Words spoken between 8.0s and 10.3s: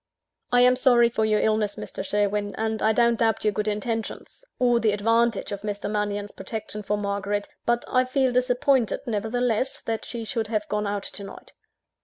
feel disappointed, nevertheless, that she